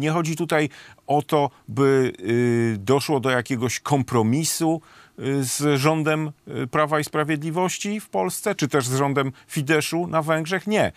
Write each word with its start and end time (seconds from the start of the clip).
Nie 0.00 0.10
chodzi 0.10 0.36
tutaj 0.36 0.68
o 1.06 1.22
to, 1.22 1.50
by 1.68 2.12
y, 2.20 2.76
doszło 2.78 3.20
do 3.20 3.30
jakiegoś 3.30 3.80
kompromisu 3.80 4.80
y, 5.18 5.44
z 5.44 5.80
rządem 5.80 6.32
y, 6.48 6.66
Prawa 6.66 7.00
i 7.00 7.04
Sprawiedliwości 7.04 8.00
w 8.00 8.08
Polsce, 8.08 8.54
czy 8.54 8.68
też 8.68 8.86
z 8.86 8.96
rządem 8.96 9.32
Fideszu 9.46 10.06
na 10.06 10.22
Węgrzech. 10.22 10.66
Nie. 10.66 10.92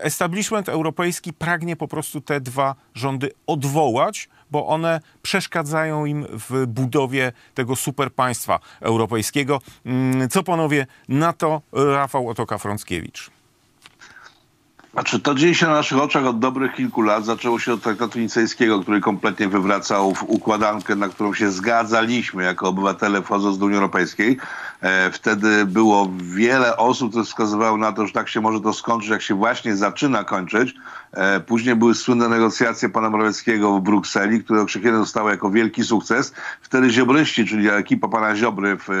Establishment 0.00 0.68
europejski 0.68 1.32
pragnie 1.32 1.76
po 1.76 1.88
prostu 1.88 2.20
te 2.20 2.40
dwa 2.40 2.74
rządy 2.94 3.30
odwołać, 3.46 4.28
bo 4.50 4.66
one 4.66 5.00
przeszkadzają 5.22 6.04
im 6.04 6.26
w 6.30 6.66
budowie 6.66 7.32
tego 7.54 7.76
superpaństwa 7.76 8.60
europejskiego. 8.80 9.60
Mm, 9.86 10.28
Co 10.28 10.42
panowie 10.42 10.86
na 11.08 11.32
to 11.32 11.62
Rafał 11.72 12.28
Otoka-Frąckiewicz? 12.30 13.35
Znaczy, 14.96 15.20
to 15.20 15.34
dzieje 15.34 15.54
się 15.54 15.66
na 15.66 15.72
naszych 15.72 15.98
oczach 15.98 16.26
od 16.26 16.38
dobrych 16.38 16.74
kilku 16.74 17.02
lat. 17.02 17.24
Zaczęło 17.24 17.58
się 17.58 17.72
od 17.72 17.82
traktatu 17.82 18.18
nicejskiego, 18.18 18.80
który 18.80 19.00
kompletnie 19.00 19.48
wywracał 19.48 20.14
w 20.14 20.22
układankę, 20.22 20.96
na 20.96 21.08
którą 21.08 21.34
się 21.34 21.50
zgadzaliśmy 21.50 22.44
jako 22.44 22.68
obywatele 22.68 23.22
wchodząc 23.22 23.58
do 23.58 23.66
Unii 23.66 23.76
Europejskiej. 23.76 24.38
E, 24.80 25.10
wtedy 25.10 25.66
było 25.66 26.10
wiele 26.22 26.76
osób, 26.76 27.10
które 27.10 27.24
wskazywały 27.24 27.78
na 27.78 27.92
to, 27.92 28.06
że 28.06 28.12
tak 28.12 28.28
się 28.28 28.40
może 28.40 28.60
to 28.60 28.72
skończyć, 28.72 29.10
jak 29.10 29.22
się 29.22 29.34
właśnie 29.34 29.76
zaczyna 29.76 30.24
kończyć. 30.24 30.74
E, 31.12 31.40
później 31.40 31.76
były 31.76 31.94
słynne 31.94 32.28
negocjacje 32.28 32.88
pana 32.88 33.10
Morawieckiego 33.10 33.78
w 33.78 33.80
Brukseli, 33.80 34.44
które 34.44 34.60
okrzykiwane 34.60 34.98
zostały 34.98 35.30
jako 35.30 35.50
wielki 35.50 35.84
sukces. 35.84 36.34
Wtedy 36.62 36.90
ziobryści, 36.90 37.44
czyli 37.44 37.68
ekipa 37.68 38.08
pana 38.08 38.36
Ziobry, 38.36 38.76
w, 38.76 38.90
e, 38.90 38.94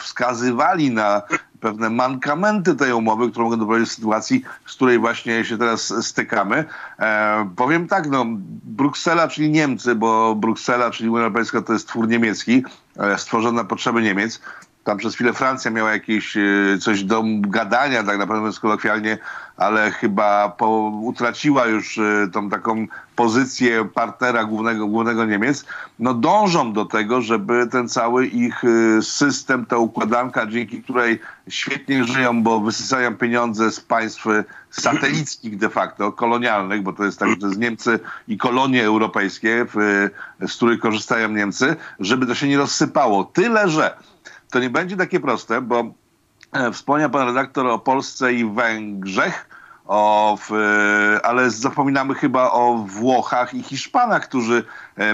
wskazywali 0.00 0.90
na 0.90 1.22
pewne 1.62 1.90
mankamenty 1.90 2.74
tej 2.74 2.92
umowy, 2.92 3.30
które 3.30 3.44
mogą 3.44 3.56
doprowadzić 3.58 3.88
do 3.88 3.94
sytuacji, 3.94 4.42
z 4.66 4.74
której 4.74 4.98
właśnie 4.98 5.44
się 5.44 5.58
teraz 5.58 5.94
stykamy. 6.06 6.64
E, 6.98 7.50
powiem 7.56 7.88
tak, 7.88 8.10
no, 8.10 8.24
Bruksela, 8.64 9.28
czyli 9.28 9.50
Niemcy, 9.50 9.94
bo 9.94 10.34
Bruksela, 10.34 10.90
czyli 10.90 11.08
Unia 11.08 11.22
Europejska 11.22 11.62
to 11.62 11.72
jest 11.72 11.88
twór 11.88 12.08
niemiecki, 12.08 12.64
e, 12.98 13.18
stworzony 13.18 13.56
na 13.56 13.64
potrzeby 13.64 14.02
Niemiec. 14.02 14.40
Tam 14.84 14.98
przez 14.98 15.14
chwilę 15.14 15.32
Francja 15.32 15.70
miała 15.70 15.92
jakieś 15.92 16.36
e, 16.36 16.40
coś 16.80 17.04
do 17.04 17.22
gadania, 17.40 18.02
tak 18.02 18.18
naprawdę 18.18 18.40
mówiąc 18.40 18.60
kolokwialnie, 18.60 19.18
ale 19.56 19.90
chyba 19.90 20.48
po, 20.48 20.92
utraciła 21.02 21.66
już 21.66 21.98
e, 21.98 22.28
tą 22.32 22.50
taką 22.50 22.86
pozycję 23.16 23.84
partnera 23.84 24.44
głównego, 24.44 24.86
głównego 24.86 25.24
Niemiec. 25.24 25.64
No 25.98 26.14
dążą 26.14 26.72
do 26.72 26.84
tego, 26.84 27.22
żeby 27.22 27.66
ten 27.66 27.88
cały 27.88 28.26
ich 28.26 28.62
e, 28.64 29.02
system, 29.02 29.66
ta 29.66 29.76
układanka, 29.76 30.46
dzięki 30.46 30.82
której 30.82 31.20
świetnie 31.48 32.04
żyją, 32.04 32.42
bo 32.42 32.60
wysysają 32.60 33.16
pieniądze 33.16 33.70
z 33.70 33.80
państw 33.80 34.26
satelickich 34.70 35.58
de 35.58 35.68
facto, 35.68 36.12
kolonialnych, 36.12 36.82
bo 36.82 36.92
to 36.92 37.04
jest 37.04 37.18
tak, 37.18 37.28
że 37.40 37.46
jest 37.46 37.58
Niemcy 37.58 38.00
i 38.28 38.38
kolonie 38.38 38.84
europejskie, 38.84 39.66
w, 39.74 40.08
z 40.48 40.56
których 40.56 40.80
korzystają 40.80 41.28
Niemcy, 41.28 41.76
żeby 42.00 42.26
to 42.26 42.34
się 42.34 42.48
nie 42.48 42.58
rozsypało. 42.58 43.24
Tyle, 43.24 43.68
że 43.68 43.96
to 44.52 44.60
nie 44.60 44.70
będzie 44.70 44.96
takie 44.96 45.20
proste, 45.20 45.60
bo 45.60 45.84
e, 46.52 46.72
wspomniał 46.72 47.10
pan 47.10 47.26
redaktor 47.26 47.66
o 47.66 47.78
Polsce 47.78 48.32
i 48.32 48.44
Węgrzech, 48.44 49.48
o, 49.86 50.38
w, 50.40 50.52
e, 50.52 51.26
ale 51.26 51.50
zapominamy 51.50 52.14
chyba 52.14 52.50
o 52.50 52.74
Włochach 52.74 53.54
i 53.54 53.62
Hiszpanach, 53.62 54.28
którzy 54.28 54.64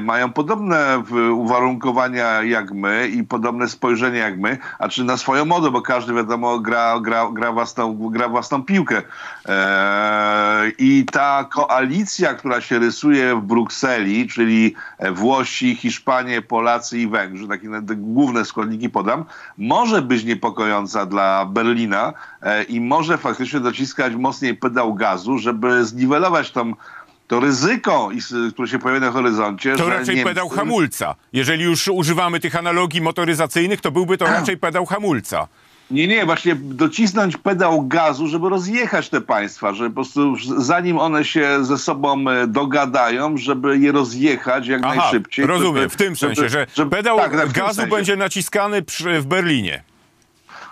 mają 0.00 0.32
podobne 0.32 1.02
uwarunkowania 1.32 2.42
jak 2.42 2.72
my 2.72 3.08
i 3.08 3.24
podobne 3.24 3.68
spojrzenie 3.68 4.18
jak 4.18 4.38
my, 4.38 4.58
a 4.78 4.88
czy 4.88 5.04
na 5.04 5.16
swoją 5.16 5.44
modę, 5.44 5.70
bo 5.70 5.82
każdy 5.82 6.14
wiadomo 6.14 6.58
gra, 6.58 7.00
gra, 7.00 7.28
gra, 7.32 7.52
własną, 7.52 8.10
gra 8.10 8.28
własną 8.28 8.62
piłkę. 8.62 9.02
E, 9.48 10.72
I 10.78 11.06
ta 11.12 11.44
koalicja, 11.44 12.34
która 12.34 12.60
się 12.60 12.78
rysuje 12.78 13.36
w 13.36 13.40
Brukseli, 13.40 14.28
czyli 14.28 14.74
Włosi, 15.12 15.74
Hiszpanie, 15.74 16.42
Polacy 16.42 16.98
i 16.98 17.08
Węgrzy, 17.08 17.48
takie 17.48 17.68
główne 17.96 18.44
składniki 18.44 18.90
podam, 18.90 19.24
może 19.58 20.02
być 20.02 20.24
niepokojąca 20.24 21.06
dla 21.06 21.46
Berlina 21.46 22.12
e, 22.42 22.62
i 22.62 22.80
może 22.80 23.18
faktycznie 23.18 23.60
dociskać 23.60 24.14
mocniej 24.14 24.54
pedał 24.54 24.94
gazu, 24.94 25.38
żeby 25.38 25.84
zniwelować 25.84 26.50
tą 26.50 26.74
to 27.28 27.40
ryzyko, 27.40 28.10
które 28.52 28.68
się 28.68 28.78
pojawia 28.78 29.00
na 29.06 29.12
horyzoncie, 29.12 29.76
To 29.76 29.88
raczej 29.88 30.16
Niemcy- 30.16 30.24
pedał 30.28 30.48
hamulca. 30.48 31.14
Jeżeli 31.32 31.64
już 31.64 31.88
używamy 31.88 32.40
tych 32.40 32.56
analogii 32.56 33.00
motoryzacyjnych, 33.00 33.80
to 33.80 33.90
byłby 33.90 34.18
to 34.18 34.24
raczej 34.38 34.56
pedał 34.56 34.86
hamulca. 34.86 35.48
Nie, 35.90 36.08
nie, 36.08 36.26
właśnie 36.26 36.54
docisnąć 36.54 37.36
pedał 37.36 37.82
gazu, 37.86 38.28
żeby 38.28 38.48
rozjechać 38.48 39.08
te 39.08 39.20
państwa, 39.20 39.72
że 39.72 39.88
po 39.88 39.94
prostu 39.94 40.34
zanim 40.56 40.98
one 40.98 41.24
się 41.24 41.64
ze 41.64 41.78
sobą 41.78 42.30
e, 42.30 42.46
dogadają, 42.46 43.36
żeby 43.36 43.78
je 43.78 43.92
rozjechać 43.92 44.66
jak 44.66 44.80
Aha, 44.84 44.94
najszybciej. 44.96 45.46
rozumiem, 45.46 45.76
żeby- 45.76 45.88
w 45.88 45.96
tym 45.96 46.14
żeby- 46.14 46.34
sensie, 46.34 46.48
że 46.48 46.66
żeby- 46.76 46.90
pedał 46.90 47.18
tak, 47.18 47.36
tak, 47.36 47.52
gazu 47.52 47.86
będzie 47.86 48.16
naciskany 48.16 48.82
przy, 48.82 49.20
w 49.20 49.26
Berlinie. 49.26 49.82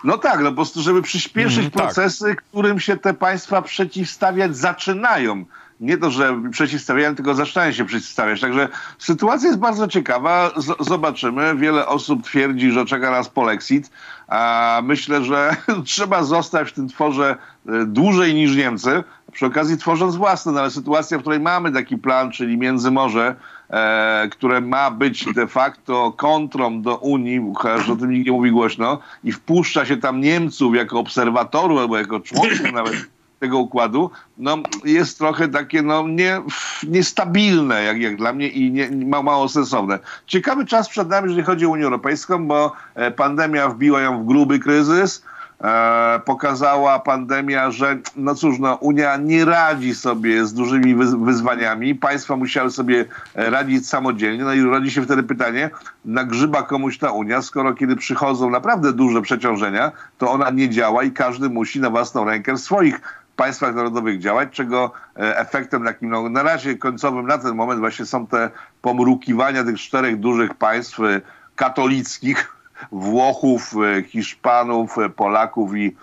No 0.04 0.18
tak, 0.18 0.40
no 0.40 0.50
po 0.50 0.54
prostu, 0.56 0.82
żeby 0.82 1.02
przyspieszyć 1.02 1.64
tak. 1.64 1.72
procesy, 1.72 2.34
którym 2.36 2.80
się 2.80 2.96
te 2.96 3.14
państwa 3.14 3.62
przeciwstawiać 3.62 4.56
zaczynają. 4.56 5.44
Nie 5.80 5.98
to, 5.98 6.10
że 6.10 6.40
przeciwstawiają, 6.50 7.14
tylko 7.14 7.34
zaczynają 7.34 7.72
się 7.72 7.84
przeciwstawiać. 7.84 8.40
Także 8.40 8.68
sytuacja 8.98 9.48
jest 9.48 9.58
bardzo 9.58 9.88
ciekawa. 9.88 10.50
Z- 10.56 10.86
zobaczymy. 10.86 11.56
Wiele 11.56 11.86
osób 11.86 12.22
twierdzi, 12.22 12.70
że 12.70 12.84
czeka 12.84 13.10
nas 13.10 13.28
polexit. 13.28 13.90
A 14.28 14.80
myślę, 14.84 15.24
że 15.24 15.56
trzeba 15.84 16.22
zostać 16.22 16.68
w 16.68 16.72
tym 16.72 16.88
tworze 16.88 17.36
e, 17.68 17.84
dłużej 17.86 18.34
niż 18.34 18.56
Niemcy, 18.56 19.04
przy 19.32 19.46
okazji 19.46 19.76
tworząc 19.76 20.16
własne, 20.16 20.52
no 20.52 20.60
ale 20.60 20.70
sytuacja, 20.70 21.18
w 21.18 21.20
której 21.20 21.40
mamy 21.40 21.72
taki 21.72 21.96
plan, 21.96 22.30
czyli 22.30 22.58
Międzymorze, 22.58 23.34
e, 23.70 24.28
które 24.30 24.60
ma 24.60 24.90
być 24.90 25.34
de 25.34 25.46
facto 25.46 26.12
kontrą 26.12 26.82
do 26.82 26.96
Unii, 26.96 27.52
chociaż 27.56 27.88
o 27.88 27.96
tym 27.96 28.10
nikt 28.10 28.26
nie 28.26 28.32
mówi 28.32 28.50
głośno, 28.50 28.98
i 29.24 29.32
wpuszcza 29.32 29.86
się 29.86 29.96
tam 29.96 30.20
Niemców 30.20 30.74
jako 30.74 30.98
obserwatorów 30.98 31.78
albo 31.78 31.98
jako 31.98 32.20
członków 32.20 32.72
nawet 32.72 33.15
tego 33.38 33.58
układu, 33.58 34.10
no 34.38 34.58
jest 34.84 35.18
trochę 35.18 35.48
takie 35.48 35.82
no 35.82 36.08
nie, 36.08 36.42
niestabilne 36.88 37.84
jak, 37.84 38.00
jak 38.00 38.16
dla 38.16 38.32
mnie 38.32 38.48
i 38.48 38.72
nie, 38.72 38.90
ma, 39.06 39.22
mało 39.22 39.48
sensowne. 39.48 39.98
Ciekawy 40.26 40.66
czas 40.66 40.88
przed 40.88 41.08
nami, 41.08 41.28
jeżeli 41.28 41.46
chodzi 41.46 41.66
o 41.66 41.70
Unię 41.70 41.84
Europejską, 41.84 42.46
bo 42.46 42.72
e, 42.94 43.10
pandemia 43.10 43.68
wbiła 43.68 44.00
ją 44.00 44.22
w 44.22 44.26
gruby 44.26 44.58
kryzys. 44.58 45.22
E, 45.60 46.20
pokazała 46.24 46.98
pandemia, 46.98 47.70
że 47.70 47.98
no 48.16 48.34
cóż, 48.34 48.58
no, 48.58 48.74
Unia 48.74 49.16
nie 49.16 49.44
radzi 49.44 49.94
sobie 49.94 50.46
z 50.46 50.54
dużymi 50.54 50.96
wyz- 50.96 51.24
wyzwaniami. 51.24 51.94
Państwa 51.94 52.36
musiały 52.36 52.70
sobie 52.70 53.04
e, 53.34 53.50
radzić 53.50 53.88
samodzielnie. 53.88 54.44
No 54.44 54.52
i 54.52 54.60
rodzi 54.60 54.90
się 54.90 55.02
wtedy 55.02 55.22
pytanie, 55.22 55.70
nagrzyba 56.04 56.62
komuś 56.62 56.98
ta 56.98 57.10
Unia, 57.10 57.42
skoro 57.42 57.74
kiedy 57.74 57.96
przychodzą 57.96 58.50
naprawdę 58.50 58.92
duże 58.92 59.22
przeciążenia, 59.22 59.92
to 60.18 60.30
ona 60.30 60.50
nie 60.50 60.68
działa 60.68 61.04
i 61.04 61.12
każdy 61.12 61.48
musi 61.48 61.80
na 61.80 61.90
własną 61.90 62.24
rękę 62.24 62.58
swoich 62.58 63.00
państwach 63.36 63.74
narodowych 63.74 64.18
działać, 64.18 64.48
czego 64.52 64.92
e, 65.16 65.38
efektem 65.38 65.84
takim 65.84 66.10
no, 66.10 66.28
na 66.28 66.42
razie 66.42 66.78
końcowym 66.78 67.26
na 67.26 67.38
ten 67.38 67.54
moment 67.54 67.80
właśnie 67.80 68.06
są 68.06 68.26
te 68.26 68.50
pomrukiwania 68.82 69.64
tych 69.64 69.80
czterech 69.80 70.20
dużych 70.20 70.54
państw 70.54 71.00
e, 71.00 71.20
katolickich, 71.56 72.56
Włochów, 72.92 73.74
e, 73.98 74.02
Hiszpanów, 74.02 74.96
Polaków 75.16 75.76
i, 75.76 75.96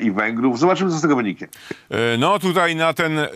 i 0.00 0.10
Węgrów. 0.10 0.58
Zobaczymy, 0.58 0.90
co 0.90 0.98
z 0.98 1.02
tego 1.02 1.16
wyniknie. 1.16 1.48
E, 1.90 2.18
No 2.18 2.38
tutaj 2.38 2.76
na 2.76 2.92
ten 2.92 3.18
e, 3.18 3.26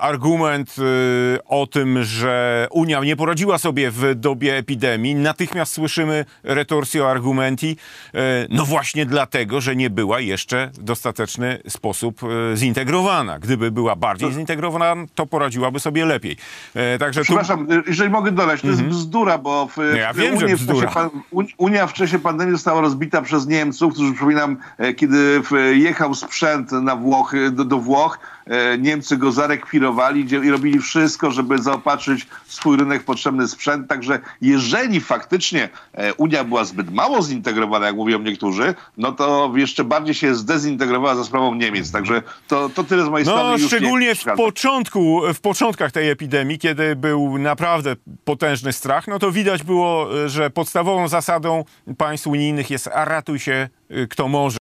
argument 0.00 0.76
e, 0.78 1.44
o 1.48 1.66
tym, 1.66 2.02
że 2.02 2.66
Unia 2.70 3.00
nie 3.04 3.16
poradziła 3.16 3.58
sobie 3.58 3.90
w 3.90 4.14
dobie 4.14 4.56
epidemii, 4.56 5.14
natychmiast 5.14 5.72
słyszymy 5.72 6.24
retorsio 6.42 7.10
argumenti, 7.10 7.76
e, 8.14 8.46
no 8.50 8.64
właśnie 8.64 9.06
dlatego, 9.06 9.60
że 9.60 9.76
nie 9.76 9.90
była 9.90 10.20
jeszcze 10.20 10.70
w 10.74 10.82
dostateczny 10.82 11.58
sposób 11.68 12.20
e, 12.52 12.56
zintegrowana. 12.56 13.38
Gdyby 13.38 13.70
była 13.70 13.96
bardziej 13.96 14.32
zintegrowana, 14.32 14.94
to 15.14 15.26
poradziłaby 15.26 15.80
sobie 15.80 16.04
lepiej. 16.04 16.36
E, 16.74 16.98
Także 16.98 17.20
tu... 17.20 17.24
Przepraszam, 17.24 17.66
e, 17.72 17.82
jeżeli 17.86 18.10
mogę 18.10 18.32
dodać, 18.32 18.60
to 18.60 18.66
jest 18.66 18.82
bzdura, 18.82 19.38
bo 19.38 19.68
w, 19.68 19.76
Ja 19.98 20.12
w 20.12 20.16
wiem, 20.16 20.40
że 20.40 20.46
Unii 20.46 20.56
w 20.56 20.66
czasie 20.66 21.10
Unia 21.58 21.86
w 21.86 21.92
czasie 21.92 22.18
pandemii 22.18 22.52
została 22.52 22.80
rozbita 22.80 23.22
przez 23.22 23.46
Niemców, 23.46 23.94
którzy, 23.94 24.12
przypominam, 24.12 24.56
e, 24.78 24.94
kiedy 24.94 25.40
w- 25.40 25.72
jechał 25.84 26.14
sprzęt 26.14 26.72
na 26.72 26.96
Włochy, 26.96 27.50
do, 27.50 27.64
do 27.64 27.78
Włoch, 27.78 28.18
e, 28.46 28.78
Niemcy 28.78 29.16
go 29.16 29.32
zarekwirowali 29.32 30.26
i 30.44 30.50
robili 30.50 30.78
wszystko, 30.80 31.30
żeby 31.30 31.58
zaopatrzyć 31.58 32.26
swój 32.46 32.76
rynek 32.76 33.02
w 33.02 33.04
potrzebny 33.04 33.48
sprzęt. 33.48 33.88
Także 33.88 34.18
jeżeli 34.40 35.00
faktycznie 35.00 35.68
e, 35.94 36.14
Unia 36.14 36.44
była 36.44 36.64
zbyt 36.64 36.90
mało 36.94 37.22
zintegrowana, 37.22 37.86
jak 37.86 37.96
mówią 37.96 38.18
niektórzy, 38.18 38.74
no 38.96 39.12
to 39.12 39.52
jeszcze 39.56 39.84
bardziej 39.84 40.14
się 40.14 40.34
zdezintegrowała 40.34 41.14
za 41.14 41.24
sprawą 41.24 41.54
Niemiec. 41.54 41.92
Także 41.92 42.22
to, 42.48 42.68
to 42.68 42.84
tyle 42.84 43.04
z 43.04 43.08
mojej 43.08 43.24
strony. 43.26 43.42
No, 43.42 43.52
Już 43.52 43.62
nie- 43.62 43.68
szczególnie 43.68 44.14
w 44.14 44.24
początku, 44.36 45.20
w 45.34 45.40
początkach 45.40 45.92
tej 45.92 46.10
epidemii, 46.10 46.58
kiedy 46.58 46.96
był 46.96 47.38
naprawdę 47.38 47.96
potężny 48.24 48.72
strach, 48.72 49.08
no 49.08 49.18
to 49.18 49.32
widać 49.32 49.62
było, 49.62 50.08
że 50.26 50.50
podstawową 50.50 51.08
zasadą 51.08 51.64
państw 51.98 52.26
unijnych 52.26 52.70
jest 52.70 52.88
ratuj 52.94 53.38
się, 53.38 53.68
kto 54.10 54.28
może. 54.28 54.56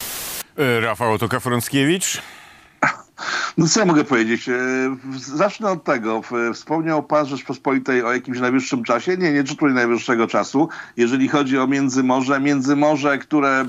Y, 0.60 0.80
Rafał 0.80 1.12
Otoka-Frąckiewicz. 1.14 2.22
No 3.58 3.68
co 3.68 3.80
ja 3.80 3.86
mogę 3.86 4.04
powiedzieć? 4.04 4.48
E, 4.48 4.52
zacznę 5.18 5.70
od 5.70 5.84
tego. 5.84 6.22
Wspomniał 6.54 7.02
pan 7.02 7.26
Rzeczpospolitej 7.26 8.02
o 8.02 8.12
jakimś 8.12 8.38
najwyższym 8.38 8.84
czasie. 8.84 9.16
Nie, 9.16 9.32
nie 9.32 9.44
czuję 9.44 9.74
najwyższego 9.74 10.26
czasu. 10.26 10.68
Jeżeli 10.96 11.28
chodzi 11.28 11.58
o 11.58 11.66
Międzymorze, 11.66 12.40
Międzymorze, 12.40 13.18
które 13.18 13.66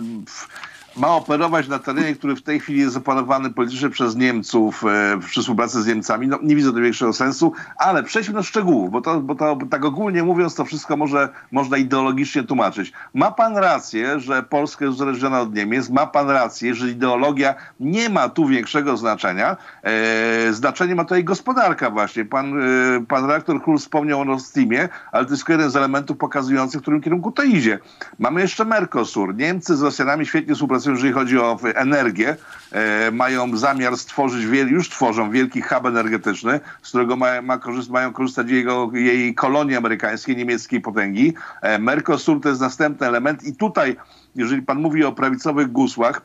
ma 0.95 1.15
operować 1.15 1.67
na 1.67 1.79
terenie, 1.79 2.15
który 2.15 2.35
w 2.35 2.41
tej 2.41 2.59
chwili 2.59 2.79
jest 2.79 2.97
opanowany 2.97 3.49
politycznie 3.49 3.89
przez 3.89 4.15
Niemców 4.15 4.83
e, 4.83 5.17
w 5.17 5.27
współpracy 5.27 5.81
z 5.81 5.87
Niemcami. 5.87 6.27
No, 6.27 6.39
nie 6.43 6.55
widzę 6.55 6.71
tu 6.71 6.81
większego 6.81 7.13
sensu, 7.13 7.53
ale 7.77 8.03
przejdźmy 8.03 8.33
do 8.33 8.43
szczegółów, 8.43 8.91
bo, 8.91 9.01
to, 9.01 9.19
bo 9.19 9.35
to 9.35 9.57
tak 9.69 9.85
ogólnie 9.85 10.23
mówiąc, 10.23 10.55
to 10.55 10.65
wszystko 10.65 10.97
może, 10.97 11.29
można 11.51 11.77
ideologicznie 11.77 12.43
tłumaczyć. 12.43 12.93
Ma 13.13 13.31
pan 13.31 13.57
rację, 13.57 14.19
że 14.19 14.43
Polska 14.43 14.85
jest 14.85 14.95
uzależniona 14.95 15.41
od 15.41 15.55
Niemiec, 15.55 15.89
ma 15.89 16.07
pan 16.07 16.29
rację, 16.29 16.75
że 16.75 16.89
ideologia 16.89 17.55
nie 17.79 18.09
ma 18.09 18.29
tu 18.29 18.47
większego 18.47 18.97
znaczenia. 18.97 19.57
E, 19.83 20.53
znaczenie 20.53 20.95
ma 20.95 21.03
tutaj 21.03 21.23
gospodarka 21.23 21.89
właśnie. 21.89 22.25
Pan, 22.25 22.61
e, 22.61 23.05
pan 23.07 23.25
redaktor 23.25 23.63
Król 23.63 23.77
wspomniał 23.77 24.21
o 24.21 24.25
Nord 24.25 24.41
Streamie, 24.41 24.89
ale 25.11 25.25
to 25.25 25.31
jest 25.31 25.49
jeden 25.49 25.69
z 25.69 25.75
elementów 25.75 26.17
pokazujących, 26.17 26.79
w 26.79 26.81
którym 26.81 27.01
kierunku 27.01 27.31
to 27.31 27.43
idzie. 27.43 27.79
Mamy 28.19 28.41
jeszcze 28.41 28.65
Mercosur. 28.65 29.35
Niemcy 29.35 29.75
z 29.75 29.81
Rosjanami 29.81 30.25
świetnie 30.25 30.53
współpracują 30.53 30.80
jeżeli 30.85 31.13
chodzi 31.13 31.39
o 31.39 31.59
energię, 31.75 32.35
e, 32.71 33.11
mają 33.11 33.57
zamiar 33.57 33.97
stworzyć, 33.97 34.45
już 34.69 34.89
tworzą 34.89 35.31
wielki 35.31 35.61
hub 35.61 35.85
energetyczny, 35.85 36.59
z 36.81 36.89
którego 36.89 37.15
ma, 37.15 37.41
ma 37.41 37.57
korzyst, 37.57 37.89
mają 37.89 38.13
korzystać 38.13 38.49
jego, 38.49 38.91
jej 38.93 39.35
kolonie 39.35 39.77
amerykańskie, 39.77 40.35
niemieckiej 40.35 40.81
potęgi. 40.81 41.33
E, 41.61 41.79
Mercosur 41.79 42.41
to 42.41 42.49
jest 42.49 42.61
następny 42.61 43.07
element 43.07 43.43
i 43.43 43.55
tutaj, 43.55 43.95
jeżeli 44.35 44.61
pan 44.61 44.81
mówi 44.81 45.03
o 45.03 45.11
prawicowych 45.11 45.71
gusłach, 45.71 46.21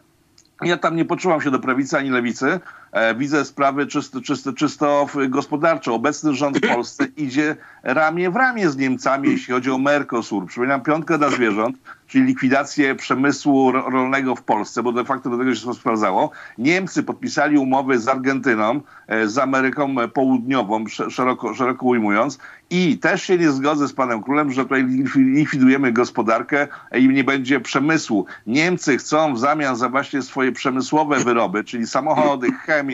ja 0.62 0.76
tam 0.76 0.96
nie 0.96 1.04
poczułam 1.04 1.40
się 1.40 1.50
do 1.50 1.58
prawicy 1.58 1.98
ani 1.98 2.10
lewicy. 2.10 2.60
E, 2.96 3.14
widzę 3.14 3.44
sprawy 3.44 3.87
czysto, 3.87 4.20
czysto, 4.20 4.52
czysto 4.52 5.06
gospodarczo. 5.28 5.94
Obecny 5.94 6.34
rząd 6.34 6.58
w 6.66 6.69
Polsce 6.69 7.06
idzie 7.16 7.56
ramię 7.82 8.31
w 8.31 8.37
ramię 8.37 8.70
z 8.70 8.76
Niemcami, 8.76 9.31
jeśli 9.31 9.54
chodzi 9.54 9.70
o 9.70 9.78
Mercosur. 9.78 10.46
Przypominam 10.46 10.82
piątkę 10.82 11.19
dla 11.19 11.31
zwierząt, 11.31 11.76
czyli 12.06 12.25
likwidację 12.25 12.94
przemysłu 12.94 13.72
rolnego 13.72 14.37
w 14.37 14.43
Polsce, 14.43 14.82
bo 14.82 14.93
de 14.93 15.04
facto 15.04 15.31
do 15.31 15.38
tego 15.38 15.54
się 15.54 15.64
to 15.64 15.75
sprawdzało. 15.75 16.31
Niemcy 16.58 17.02
podpisali 17.02 17.58
umowy 17.58 17.98
z 17.98 18.08
Argentyną, 18.08 18.81
e, 19.06 19.28
z 19.28 19.38
Ameryką 19.38 19.94
Południową, 20.14 20.84
szeroko, 21.10 21.54
szeroko 21.54 21.87
ujmując. 21.87 22.38
I 22.70 22.99
też 22.99 23.22
się 23.22 23.38
nie 23.38 23.50
zgodzę 23.50 23.88
z 23.88 23.92
panem 23.92 24.22
królem, 24.22 24.52
że 24.52 24.62
tutaj 24.62 24.84
likwidujemy 25.16 25.92
gospodarkę 25.92 26.69
i 26.94 27.08
nie 27.08 27.25
będzie 27.25 27.60
przemysłu. 27.60 28.26
Niemcy 28.46 28.99
chcą 28.99 29.34
w 29.34 29.38
zamian 29.38 29.76
za 29.76 29.88
właśnie 29.88 30.22
swoje 30.22 30.52
przemysłowe 30.52 31.19
wyroby, 31.19 31.64
czyli 31.64 31.87
samochody, 31.87 32.52
chemię, 32.66 32.85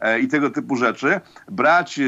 E, 0.00 0.20
i 0.20 0.28
tego 0.28 0.50
typu 0.50 0.76
rzeczy, 0.76 1.20
brać 1.50 1.98
e, 1.98 2.02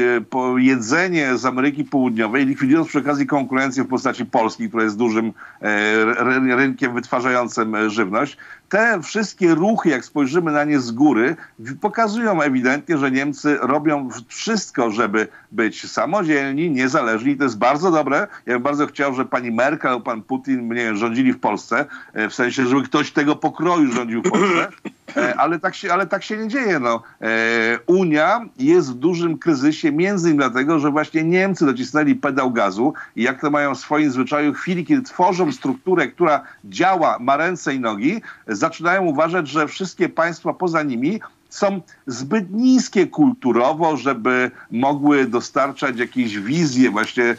jedzenie 0.57 1.37
z 1.37 1.45
Ameryki 1.45 1.83
Południowej, 1.83 2.45
likwidując 2.45 2.87
przy 2.87 2.99
okazji 2.99 3.27
konkurencję 3.27 3.83
w 3.83 3.87
postaci 3.87 4.25
Polski, 4.25 4.67
która 4.67 4.83
jest 4.83 4.97
dużym 4.97 5.33
e, 5.61 6.55
rynkiem 6.55 6.93
wytwarzającym 6.93 7.89
żywność. 7.89 8.37
Te 8.69 9.01
wszystkie 9.01 9.55
ruchy, 9.55 9.89
jak 9.89 10.05
spojrzymy 10.05 10.51
na 10.51 10.63
nie 10.63 10.79
z 10.79 10.91
góry, 10.91 11.35
pokazują 11.81 12.41
ewidentnie, 12.41 12.97
że 12.97 13.11
Niemcy 13.11 13.57
robią 13.61 14.09
wszystko, 14.27 14.91
żeby 14.91 15.27
być 15.51 15.91
samodzielni, 15.91 16.71
niezależni. 16.71 17.37
To 17.37 17.43
jest 17.43 17.57
bardzo 17.57 17.91
dobre. 17.91 18.27
Ja 18.45 18.53
bym 18.53 18.63
bardzo 18.63 18.87
chciał, 18.87 19.13
żeby 19.13 19.29
pani 19.29 19.51
Merkel 19.51 20.01
pan 20.01 20.21
Putin 20.21 20.73
nie 20.73 20.95
rządzili 20.95 21.33
w 21.33 21.39
Polsce, 21.39 21.85
w 22.13 22.33
sensie, 22.33 22.65
żeby 22.65 22.83
ktoś 22.83 23.11
tego 23.11 23.35
pokroju 23.35 23.91
rządził 23.91 24.21
w 24.21 24.29
Polsce. 24.29 24.67
Ale 25.37 25.59
tak 25.59 25.75
się, 25.75 25.93
ale 25.93 26.07
tak 26.07 26.23
się 26.23 26.37
nie 26.37 26.47
dzieje. 26.47 26.79
No. 26.79 27.03
Unia 27.85 28.45
jest 28.59 28.91
w 28.91 28.95
dużym 28.95 29.37
kryzysie, 29.37 29.91
między 29.91 30.29
innymi 30.29 30.39
dlatego, 30.39 30.79
że 30.79 30.91
właśnie 30.91 31.23
Niemcy 31.23 31.65
docisnęli 31.65 32.15
pedał 32.15 32.51
gazu 32.51 32.93
i 33.15 33.23
jak 33.23 33.41
to 33.41 33.49
mają 33.49 33.75
w 33.75 33.79
swoim 33.79 34.11
zwyczaju, 34.11 34.53
w 34.53 34.57
chwili, 34.57 34.85
kiedy 34.85 35.01
tworzą 35.01 35.51
strukturę, 35.51 36.07
która 36.07 36.43
działa, 36.65 37.17
ma 37.19 37.37
ręce 37.37 37.75
i 37.75 37.79
nogi, 37.79 38.21
zaczynają 38.47 39.03
uważać, 39.03 39.47
że 39.47 39.67
wszystkie 39.67 40.09
państwa 40.09 40.53
poza 40.53 40.83
nimi 40.83 41.19
są 41.49 41.81
zbyt 42.07 42.51
niskie 42.51 43.07
kulturowo, 43.07 43.97
żeby 43.97 44.51
mogły 44.71 45.25
dostarczać 45.25 45.97
jakieś 45.97 46.39
wizje 46.39 46.91
właśnie 46.91 47.23
e, 47.23 47.35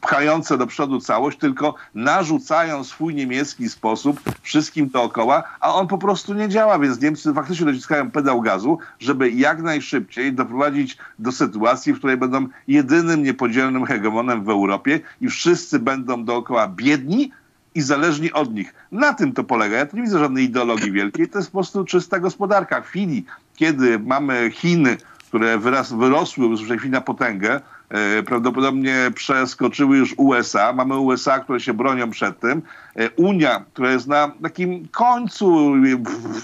pchające 0.00 0.58
do 0.58 0.66
przodu 0.66 1.00
całość, 1.00 1.38
tylko 1.38 1.74
narzucają 1.94 2.84
swój 2.84 3.14
niemiecki 3.14 3.68
sposób 3.68 4.20
wszystkim 4.42 4.88
dookoła, 4.88 5.42
a 5.60 5.74
on 5.74 5.86
po 5.86 5.98
prostu 5.98 6.34
nie 6.34 6.48
działa, 6.48 6.78
więc 6.78 7.00
Niemcy 7.00 7.34
faktycznie 7.34 7.66
dociskają 7.66 8.10
pedał 8.10 8.40
gazu, 8.40 8.78
żeby 8.98 9.30
jak 9.30 9.62
najszybciej 9.62 10.32
doprowadzić 10.32 10.98
do 11.18 11.32
sytuacji, 11.32 11.92
w 11.92 11.98
której 11.98 12.16
będą 12.16 12.46
jedynym 12.68 13.22
niepodzielnym 13.22 13.86
hegemonem 13.86 14.44
w 14.44 14.48
Europie 14.48 15.00
i 15.20 15.28
wszyscy 15.28 15.78
będą 15.78 16.24
dookoła 16.24 16.68
biedni, 16.68 17.32
i 17.76 17.82
zależni 17.82 18.32
od 18.32 18.54
nich. 18.54 18.74
Na 18.92 19.14
tym 19.14 19.32
to 19.32 19.44
polega. 19.44 19.76
Ja 19.76 19.86
tu 19.86 19.96
nie 19.96 20.02
widzę 20.02 20.18
żadnej 20.18 20.44
ideologii 20.44 20.92
wielkiej. 20.92 21.28
To 21.28 21.38
jest 21.38 21.50
po 21.50 21.58
prostu 21.58 21.84
czysta 21.84 22.18
gospodarka. 22.18 22.80
W 22.80 22.86
chwili, 22.86 23.24
kiedy 23.56 23.98
mamy 23.98 24.50
Chiny, 24.50 24.96
które 25.28 25.58
wyras, 25.58 25.92
wyrosły 25.92 26.46
już 26.46 26.64
w 26.64 26.68
tej 26.68 26.78
chwili 26.78 26.92
na 26.92 27.00
potęgę, 27.00 27.60
e, 27.88 28.22
prawdopodobnie 28.22 28.96
przeskoczyły 29.14 29.96
już 29.96 30.14
USA. 30.16 30.72
Mamy 30.72 30.96
USA, 30.96 31.38
które 31.38 31.60
się 31.60 31.74
bronią 31.74 32.10
przed 32.10 32.40
tym. 32.40 32.62
E, 32.96 33.10
Unia, 33.10 33.64
która 33.72 33.90
jest 33.92 34.06
na 34.06 34.32
takim 34.42 34.88
końcu 34.88 35.72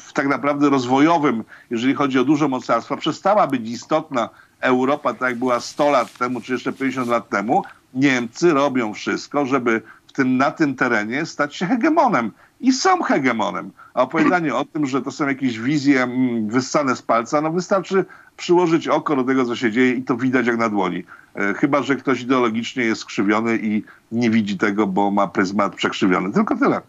w, 0.07 0.13
tak 0.13 0.29
naprawdę 0.29 0.71
rozwojowym, 0.71 1.45
jeżeli 1.71 1.95
chodzi 1.95 2.19
o 2.19 2.25
duże 2.25 2.49
mocarstwa, 2.49 2.97
przestała 2.97 3.47
być 3.47 3.71
istotna 3.71 4.29
Europa, 4.61 5.15
tak 5.15 5.29
jak 5.29 5.39
była 5.39 5.61
100 5.61 5.91
lat 5.91 6.19
temu, 6.19 6.41
czy 6.41 6.53
jeszcze 6.53 6.73
50 6.73 7.09
lat 7.09 7.29
temu. 7.29 7.63
Niemcy 7.95 8.53
robią 8.53 8.95
wszystko, 8.95 9.47
żeby 9.47 9.83
tym, 10.13 10.37
na 10.37 10.51
tym 10.51 10.75
terenie 10.75 11.27
stać 11.27 11.57
się 11.57 11.67
hegemonem. 11.67 12.31
I 12.61 12.73
są 12.73 13.03
hegemonem. 13.03 13.71
A 13.95 14.03
opowiadanie 14.03 14.55
o 14.55 14.65
tym, 14.65 14.87
że 14.87 15.03
to 15.03 15.11
są 15.11 15.29
jakieś 15.29 15.59
wizje 15.59 16.03
mm, 16.03 16.49
wyssane 16.49 16.97
z 16.97 17.03
palca, 17.03 17.41
no 17.41 17.53
wystarczy 17.53 18.05
przyłożyć 18.37 18.89
oko 18.89 19.17
do 19.17 19.25
tego, 19.25 19.45
co 19.45 19.57
się 19.57 19.73
dzieje 19.73 19.93
i 19.93 20.03
to 20.03 20.17
widać 20.17 20.47
jak 20.47 20.57
na 20.57 20.69
dłoni. 20.69 21.05
E, 21.35 21.55
chyba, 21.55 21.83
że 21.83 21.97
ktoś 21.97 22.21
ideologicznie 22.21 22.85
jest 22.85 23.01
skrzywiony 23.01 23.59
i 23.63 23.85
nie 24.13 24.31
widzi 24.31 24.59
tego, 24.59 24.87
bo 24.87 25.11
ma 25.11 25.27
pryzmat 25.27 25.75
przekrzywiony. 25.75 26.33
Tylko 26.33 26.57
tyle. 26.57 26.81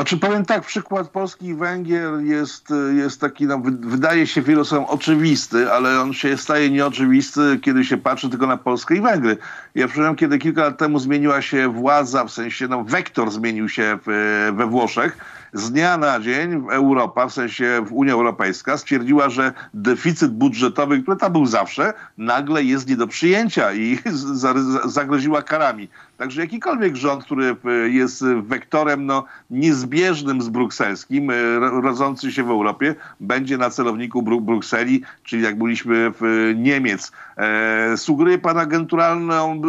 A 0.00 0.04
czy 0.04 0.16
powiem 0.16 0.44
tak, 0.44 0.64
przykład 0.64 1.08
Polski 1.08 1.46
i 1.46 1.54
Węgier 1.54 2.20
jest, 2.20 2.68
jest 2.96 3.20
taki, 3.20 3.46
no, 3.46 3.62
wydaje 3.80 4.26
się 4.26 4.42
wielu 4.42 4.60
osobom 4.60 4.84
oczywisty, 4.84 5.72
ale 5.72 6.00
on 6.00 6.12
się 6.12 6.36
staje 6.36 6.70
nieoczywisty, 6.70 7.58
kiedy 7.62 7.84
się 7.84 7.96
patrzy 7.96 8.28
tylko 8.30 8.46
na 8.46 8.56
Polskę 8.56 8.96
i 8.96 9.00
Węgry. 9.00 9.36
Ja 9.74 9.86
przypomniałem, 9.86 10.16
kiedy 10.16 10.38
kilka 10.38 10.62
lat 10.62 10.78
temu 10.78 10.98
zmieniła 10.98 11.42
się 11.42 11.68
władza, 11.68 12.24
w 12.24 12.30
sensie 12.30 12.68
no, 12.68 12.84
wektor 12.84 13.30
zmienił 13.30 13.68
się 13.68 13.98
w, 14.06 14.52
we 14.56 14.66
Włoszech, 14.66 15.18
z 15.52 15.72
dnia 15.72 15.98
na 15.98 16.20
dzień 16.20 16.66
Europa, 16.70 17.26
w 17.26 17.32
sensie 17.32 17.84
Unia 17.90 18.12
Europejska, 18.12 18.78
stwierdziła, 18.78 19.28
że 19.28 19.52
deficyt 19.74 20.32
budżetowy, 20.32 21.02
który 21.02 21.16
tam 21.16 21.32
był 21.32 21.46
zawsze, 21.46 21.92
nagle 22.18 22.64
jest 22.64 22.88
nie 22.88 22.96
do 22.96 23.06
przyjęcia 23.06 23.72
i 23.72 23.98
zagroziła 24.84 25.42
karami. 25.42 25.88
Także 26.20 26.40
jakikolwiek 26.40 26.96
rząd, 26.96 27.24
który 27.24 27.56
e, 27.64 27.88
jest 27.88 28.24
wektorem 28.42 29.06
no, 29.06 29.24
niezbieżnym 29.50 30.42
z 30.42 30.48
brukselskim, 30.48 31.30
e, 31.30 31.34
rodzący 31.58 32.32
się 32.32 32.44
w 32.44 32.50
Europie, 32.50 32.94
będzie 33.20 33.58
na 33.58 33.70
celowniku 33.70 34.22
Bru 34.22 34.40
Brukseli, 34.40 35.02
czyli 35.24 35.42
jak 35.42 35.58
byliśmy 35.58 36.12
w 36.20 36.52
Niemiec. 36.56 37.12
E, 37.36 37.96
sugeruje 37.96 38.38
pan 38.38 38.58
agenturalną, 38.58 39.62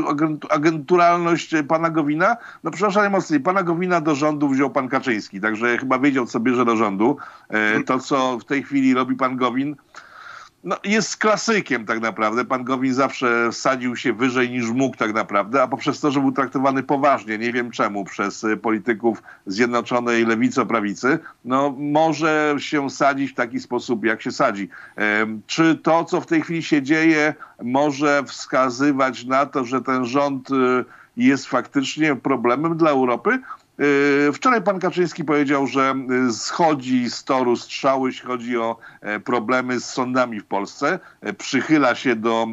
agenturalność 0.50 1.52
pana 1.68 1.90
Gowina? 1.90 2.38
No 2.64 2.72
przepraszam 2.72 3.04
najmocniej, 3.04 3.40
pana 3.40 3.64
Gowina 3.64 4.02
do 4.02 4.16
rządu 4.16 4.50
wziął 4.50 4.70
pan 4.70 4.90
Kaczyński, 4.90 5.42
także 5.42 5.78
chyba 5.78 6.00
wiedział, 6.00 6.26
co 6.26 6.40
bierze 6.40 6.66
do 6.66 6.76
rządu. 6.76 7.18
E, 7.50 7.84
to, 7.84 8.00
co 8.00 8.38
w 8.38 8.46
tej 8.46 8.64
chwili 8.64 8.94
robi 8.94 9.16
pan 9.16 9.38
Gowin, 9.38 9.76
no, 10.64 10.78
jest 10.84 11.18
klasykiem 11.18 11.86
tak 11.86 12.02
naprawdę. 12.02 12.46
Pan 12.46 12.64
Gowin 12.64 12.94
zawsze 12.94 13.54
sadził 13.54 13.96
się 13.96 14.14
wyżej 14.14 14.50
niż 14.50 14.70
mógł 14.70 14.98
tak 14.98 15.14
naprawdę, 15.14 15.64
a 15.64 15.68
poprzez 15.68 16.00
to, 16.00 16.12
że 16.12 16.20
był 16.20 16.32
traktowany 16.32 16.84
poważnie, 16.84 17.38
nie 17.38 17.54
wiem 17.54 17.72
czemu, 17.72 18.06
przez 18.06 18.44
y, 18.44 18.58
polityków 18.58 19.24
Zjednoczonej 19.46 20.26
Lewico-Prawicy, 20.26 21.20
no 21.46 21.76
może 21.78 22.56
się 22.58 22.90
sadzić 22.90 23.32
w 23.32 23.36
taki 23.36 23.60
sposób, 23.60 24.06
jak 24.06 24.22
się 24.22 24.32
sadzi. 24.32 24.70
Czy 25.48 25.76
to, 25.76 26.06
co 26.06 26.22
w 26.22 26.26
tej 26.26 26.42
chwili 26.42 26.64
się 26.64 26.82
dzieje, 26.82 27.34
może 27.64 28.24
wskazywać 28.24 29.26
na 29.26 29.46
to, 29.46 29.66
że 29.66 29.82
ten 29.82 30.06
rząd 30.06 30.52
y, 30.52 30.86
jest 31.18 31.46
faktycznie 31.46 32.16
problemem 32.16 32.78
dla 32.78 32.90
Europy? 32.90 33.40
E, 33.82 34.32
wczoraj 34.32 34.62
pan 34.62 34.80
Kaczyński 34.80 35.24
powiedział, 35.24 35.68
że 35.68 35.96
e, 36.28 36.34
schodzi 36.34 37.10
z 37.10 37.24
toru 37.24 37.56
strzały, 37.56 38.10
jeśli 38.10 38.28
chodzi 38.28 38.58
o 38.58 38.78
e, 39.02 39.20
problemy 39.20 39.80
z 39.80 39.86
sądami 39.86 40.40
w 40.40 40.46
Polsce. 40.46 41.00
Przychyla 41.38 41.96
się 41.96 42.16
do 42.16 42.48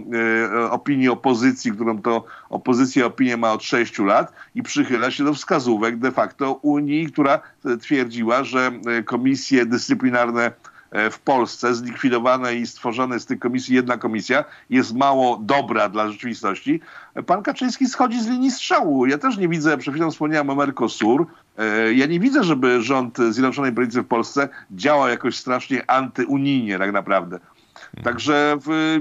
opinii 0.71 1.09
opozycji, 1.09 1.73
którą 1.73 2.03
to 2.03 2.25
opozycja 2.51 3.07
opinię 3.07 3.37
ma 3.37 3.53
od 3.53 3.63
sześciu 3.63 4.05
lat 4.05 4.33
i 4.55 4.63
przychyla 4.63 5.11
się 5.11 5.25
do 5.25 5.35
wskazówek 5.35 5.99
de 5.99 6.13
facto 6.13 6.53
Unii, 6.53 7.13
która 7.13 7.41
twierdziła, 7.81 8.45
że 8.45 8.73
komisje 9.05 9.67
dyscyplinarne 9.67 10.47
e, 10.47 10.53
w 11.11 11.19
Polsce, 11.19 11.75
zlikwidowane 11.75 12.55
i 12.55 12.67
stworzone 12.67 13.21
z 13.21 13.27
tych 13.27 13.39
komisji 13.39 13.75
jedna 13.75 13.97
komisja, 13.97 14.45
jest 14.71 14.95
mało 14.95 15.39
dobra 15.43 15.89
dla 15.89 16.09
rzeczywistości. 16.09 16.81
Pan 17.27 17.43
Kaczyński 17.43 17.87
schodzi 17.87 18.21
z 18.21 18.27
linii 18.27 18.51
strzału. 18.51 19.07
Ja 19.07 19.19
też 19.19 19.37
nie 19.37 19.49
widzę, 19.49 19.79
przed 19.79 19.95
chwilą 19.95 20.11
wspomniałem 20.11 20.51
o 20.51 20.55
Mercosur, 20.55 21.27
e, 21.59 21.95
ja 21.95 22.07
nie 22.07 22.21
widzę, 22.21 22.45
żeby 22.45 22.83
rząd 22.83 23.19
Zjednoczonej 23.19 23.73
Prawicy 23.73 24.03
w 24.03 24.07
Polsce 24.07 24.49
działał 24.71 25.09
jakoś 25.09 25.37
strasznie 25.37 25.91
antyunijnie 25.91 26.79
tak 26.79 26.93
naprawdę. 26.93 27.39
Także 28.05 28.57
w, 28.67 28.99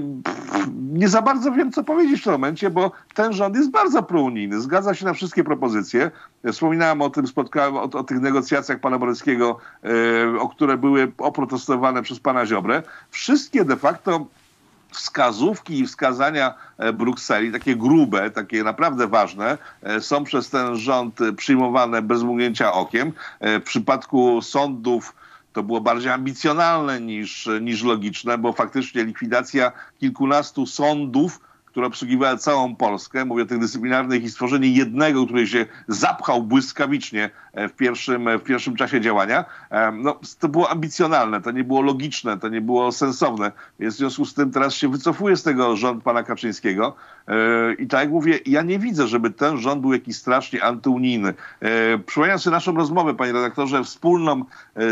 nie 0.92 1.08
za 1.08 1.22
bardzo 1.22 1.52
wiem, 1.52 1.72
co 1.72 1.84
powiedzieć 1.84 2.20
w 2.20 2.24
tym 2.24 2.32
momencie, 2.32 2.70
bo 2.70 2.92
ten 3.14 3.32
rząd 3.32 3.56
jest 3.56 3.70
bardzo 3.70 4.02
prounijny. 4.02 4.60
Zgadza 4.60 4.94
się 4.94 5.04
na 5.04 5.12
wszystkie 5.12 5.44
propozycje. 5.44 6.10
Wspominałem 6.52 7.02
o 7.02 7.10
tym, 7.10 7.26
spotkałem 7.26 7.76
o, 7.76 7.82
o 7.82 8.04
tych 8.04 8.20
negocjacjach 8.20 8.80
pana 8.80 8.98
Boreckiego, 8.98 9.58
e, 9.84 10.40
o 10.40 10.48
które 10.48 10.76
były 10.76 11.12
oprotestowane 11.18 12.02
przez 12.02 12.20
pana 12.20 12.46
Ziobrę. 12.46 12.82
Wszystkie 13.10 13.64
de 13.64 13.76
facto 13.76 14.26
wskazówki 14.92 15.80
i 15.80 15.86
wskazania 15.86 16.54
e, 16.78 16.92
Brukseli, 16.92 17.52
takie 17.52 17.76
grube, 17.76 18.30
takie 18.30 18.64
naprawdę 18.64 19.06
ważne, 19.06 19.58
e, 19.82 20.00
są 20.00 20.24
przez 20.24 20.50
ten 20.50 20.76
rząd 20.76 21.18
przyjmowane 21.36 22.02
bez 22.02 22.22
mrugnięcia 22.22 22.72
okiem. 22.72 23.12
W 23.40 23.62
przypadku 23.64 24.42
sądów 24.42 25.14
to 25.58 25.62
było 25.62 25.80
bardziej 25.80 26.12
ambicjonalne 26.12 27.00
niż, 27.00 27.48
niż 27.60 27.82
logiczne, 27.82 28.38
bo 28.38 28.52
faktycznie 28.52 29.04
likwidacja 29.04 29.72
kilkunastu 30.00 30.66
sądów 30.66 31.40
które 31.78 31.86
obsługiwały 31.88 32.38
całą 32.38 32.76
Polskę, 32.76 33.24
mówię 33.24 33.42
o 33.42 33.46
tych 33.46 33.58
dyscyplinarnych 33.58 34.24
i 34.24 34.30
stworzenie 34.30 34.68
jednego, 34.68 35.24
który 35.24 35.46
się 35.46 35.66
zapchał 35.88 36.42
błyskawicznie 36.42 37.30
e, 37.52 37.68
w 37.68 37.72
pierwszym, 37.72 38.38
w 38.38 38.42
pierwszym 38.42 38.76
czasie 38.76 39.00
działania, 39.00 39.44
e, 39.70 39.92
no, 39.92 40.20
to 40.38 40.48
było 40.48 40.70
ambicjonalne, 40.70 41.40
to 41.40 41.50
nie 41.50 41.64
było 41.64 41.82
logiczne, 41.82 42.38
to 42.38 42.48
nie 42.48 42.60
było 42.60 42.92
sensowne. 42.92 43.52
Więc 43.80 43.94
w 43.94 43.98
związku 43.98 44.24
z 44.24 44.34
tym 44.34 44.50
teraz 44.50 44.74
się 44.74 44.88
wycofuje 44.88 45.36
z 45.36 45.42
tego 45.42 45.76
rząd 45.76 46.04
pana 46.04 46.22
Kaczyńskiego 46.22 46.96
e, 47.28 47.74
i 47.74 47.86
tak 47.86 48.00
jak 48.00 48.10
mówię, 48.10 48.38
ja 48.46 48.62
nie 48.62 48.78
widzę, 48.78 49.06
żeby 49.06 49.30
ten 49.30 49.58
rząd 49.58 49.80
był 49.80 49.92
jakiś 49.92 50.16
strasznie 50.16 50.64
antyunijny. 50.64 51.34
Przypominam 52.06 52.38
sobie 52.38 52.54
naszą 52.54 52.74
rozmowę, 52.76 53.14
panie 53.14 53.32
redaktorze, 53.32 53.84
wspólną 53.84 54.44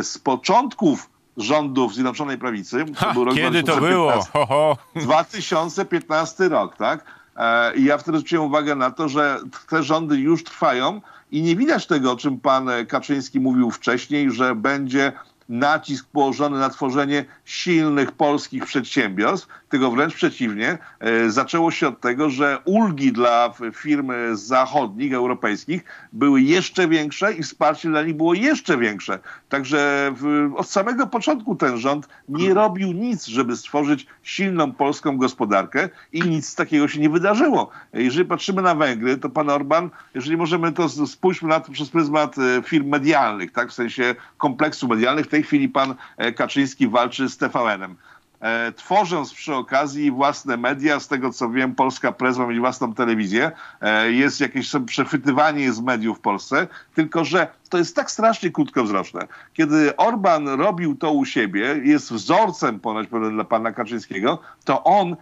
z 0.02 0.19
początków 0.19 1.15
rządów 1.37 1.95
Zjednoczonej 1.95 2.38
Prawicy. 2.38 2.85
To 2.85 3.07
ha, 3.07 3.14
rok 3.25 3.35
kiedy 3.35 3.62
to 3.62 3.76
było? 3.81 4.12
Ho, 4.33 4.47
ho. 4.47 4.76
2015 4.95 6.49
rok, 6.49 6.76
tak? 6.76 7.05
E, 7.37 7.76
I 7.76 7.85
ja 7.85 7.99
wtedy 7.99 8.19
zwróciłem 8.19 8.47
uwagę 8.47 8.75
na 8.75 8.90
to, 8.90 9.09
że 9.09 9.38
te 9.69 9.83
rządy 9.83 10.16
już 10.16 10.45
trwają 10.45 11.00
i 11.31 11.43
nie 11.43 11.57
widać 11.57 11.87
tego, 11.87 12.12
o 12.12 12.16
czym 12.16 12.40
pan 12.40 12.69
Kaczyński 12.88 13.40
mówił 13.40 13.71
wcześniej, 13.71 14.31
że 14.31 14.55
będzie 14.55 15.12
nacisk 15.49 16.07
położony 16.12 16.59
na 16.59 16.71
tworzenie 16.71 17.25
silnych 17.45 18.12
polskich 18.12 18.65
przedsiębiorstw, 18.65 19.49
tylko 19.69 19.91
wręcz 19.91 20.15
przeciwnie. 20.15 20.79
E, 21.00 21.31
zaczęło 21.31 21.71
się 21.71 21.88
od 21.88 22.00
tego, 22.00 22.31
że 22.31 22.59
ulgi 22.65 23.12
dla 23.12 23.55
firm 23.75 24.12
zachodnich, 24.33 25.12
europejskich 25.15 25.85
były 26.12 26.41
jeszcze 26.41 26.88
większe 26.88 27.33
i 27.33 27.43
wsparcie 27.43 27.88
dla 27.88 28.03
nich 28.03 28.17
było 28.17 28.35
jeszcze 28.35 28.79
większe. 28.79 29.19
Także 29.49 30.15
od 30.57 30.69
samego 30.71 31.07
początku 31.07 31.57
ten 31.57 31.76
rząd 31.76 32.09
nie 32.29 32.55
robił 32.55 32.93
nic, 32.93 33.26
żeby 33.26 33.57
stworzyć 33.57 34.07
silną 34.23 34.73
polską 34.73 35.17
gospodarkę 35.17 35.88
i 36.12 36.23
nic 36.23 36.55
takiego 36.55 36.88
się 36.88 37.00
nie 37.00 37.11
wydarzyło. 37.11 37.71
Jeżeli 37.93 38.25
patrzymy 38.25 38.62
na 38.62 38.75
Węgry, 38.75 39.17
to 39.17 39.29
pan 39.29 39.50
Orban, 39.50 39.91
jeżeli 40.15 40.37
możemy 40.37 40.73
to 40.73 40.88
spójrzmy 40.88 41.49
na 41.49 41.61
to 41.61 41.73
przez 41.73 41.88
pryzmat 41.88 42.37
e, 42.38 42.62
firm 42.62 42.88
medialnych, 42.88 43.53
tak, 43.53 43.69
w 43.71 43.73
sensie 43.73 44.15
kompleksu 44.38 44.88
medialnych, 44.88 45.26
tej 45.37 45.43
chwili 45.43 45.69
pan 45.69 45.95
e, 46.16 46.33
Kaczyński 46.33 46.88
walczy 46.88 47.28
z 47.28 47.37
TVN-em. 47.37 47.97
E, 48.40 48.73
tworząc 48.73 49.35
przy 49.35 49.55
okazji 49.55 50.11
własne 50.11 50.57
media. 50.57 51.00
Z 51.00 51.09
tego 51.09 51.33
co 51.33 51.50
wiem, 51.50 51.75
Polska 51.75 52.12
Press 52.12 52.38
ma 52.38 52.47
mieć 52.47 52.59
własną 52.59 52.95
telewizję. 52.95 53.52
E, 53.81 54.12
jest 54.12 54.40
jakieś 54.40 54.73
przechwytywanie 54.87 55.73
z 55.73 55.81
mediów 55.81 56.19
w 56.19 56.21
Polsce, 56.21 56.66
tylko 56.95 57.25
że 57.25 57.49
to 57.69 57.78
jest 57.78 57.97
tak 57.97 58.11
strasznie 58.11 58.50
krótkowzroczne. 58.50 59.26
Kiedy 59.55 59.97
Orban 59.97 60.49
robił 60.49 60.97
to 60.97 61.12
u 61.12 61.25
siebie, 61.25 61.81
jest 61.85 62.12
wzorcem 62.12 62.81
ponoć 62.81 63.09
dla 63.33 63.45
pana 63.45 63.73
Kaczyńskiego, 63.73 64.38
to 64.64 64.85
on 64.85 65.16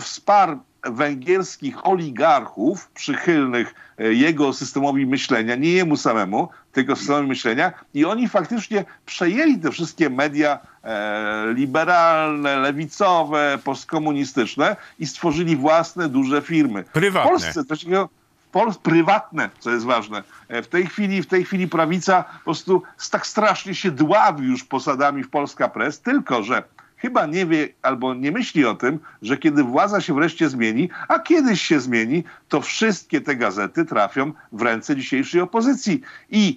wsparł 0.00 0.58
węgierskich 0.84 1.86
oligarchów 1.86 2.88
przychylnych 2.88 3.74
e, 3.98 4.12
jego 4.12 4.52
systemowi 4.52 5.06
myślenia, 5.06 5.56
nie 5.56 5.72
jemu 5.72 5.96
samemu, 5.96 6.48
tylko 6.72 6.96
systemowi 6.96 7.28
myślenia 7.28 7.72
i 7.94 8.04
oni 8.04 8.28
faktycznie 8.28 8.84
przejęli 9.06 9.58
te 9.58 9.70
wszystkie 9.70 10.10
media 10.10 10.58
e, 10.84 11.52
liberalne, 11.54 12.56
lewicowe, 12.56 13.58
postkomunistyczne 13.64 14.76
i 14.98 15.06
stworzyli 15.06 15.56
własne 15.56 16.08
duże 16.08 16.42
firmy. 16.42 16.84
Prywatne. 16.92 17.28
W 17.28 17.30
Polsce 17.30 17.64
coś 17.64 17.80
takiego 17.80 18.08
Pol 18.52 18.72
prywatne, 18.82 19.50
co 19.58 19.70
jest 19.70 19.86
ważne. 19.86 20.22
E, 20.48 20.62
w 20.62 20.68
tej 20.68 20.86
chwili, 20.86 21.22
w 21.22 21.26
tej 21.26 21.44
chwili 21.44 21.68
prawica 21.68 22.22
po 22.22 22.44
prostu 22.44 22.82
tak 23.10 23.26
strasznie 23.26 23.74
się 23.74 23.90
dławi 23.90 24.46
już 24.46 24.64
posadami 24.64 25.24
w 25.24 25.30
Polska 25.30 25.68
Press, 25.68 26.00
tylko 26.00 26.42
że 26.42 26.62
chyba 27.02 27.26
nie 27.26 27.46
wie 27.46 27.68
albo 27.82 28.14
nie 28.14 28.32
myśli 28.32 28.64
o 28.64 28.74
tym, 28.74 28.98
że 29.22 29.36
kiedy 29.36 29.62
władza 29.62 30.00
się 30.00 30.14
wreszcie 30.14 30.48
zmieni, 30.48 30.90
a 31.08 31.18
kiedyś 31.18 31.62
się 31.62 31.80
zmieni, 31.80 32.24
to 32.48 32.60
wszystkie 32.60 33.20
te 33.20 33.36
gazety 33.36 33.84
trafią 33.84 34.32
w 34.52 34.62
ręce 34.62 34.96
dzisiejszej 34.96 35.40
opozycji. 35.40 36.00
I 36.30 36.56